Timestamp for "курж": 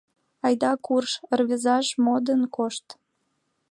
0.85-1.11